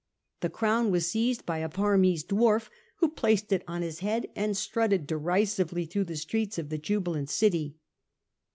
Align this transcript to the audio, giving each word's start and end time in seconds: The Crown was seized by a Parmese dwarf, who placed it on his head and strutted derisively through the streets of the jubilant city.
The 0.39 0.49
Crown 0.49 0.89
was 0.89 1.11
seized 1.11 1.45
by 1.45 1.59
a 1.59 1.69
Parmese 1.69 2.23
dwarf, 2.25 2.69
who 2.95 3.07
placed 3.09 3.51
it 3.51 3.63
on 3.67 3.83
his 3.83 3.99
head 3.99 4.29
and 4.35 4.57
strutted 4.57 5.05
derisively 5.05 5.85
through 5.85 6.05
the 6.05 6.15
streets 6.17 6.57
of 6.57 6.69
the 6.69 6.79
jubilant 6.79 7.29
city. 7.29 7.75